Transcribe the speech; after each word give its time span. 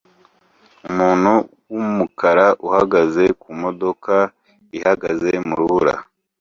Umuntu 0.89 1.31
wumukara 1.73 2.47
uhagaze 2.67 3.23
kumodoka 3.41 4.13
ihagaze 4.77 5.29
murubura 5.47 5.93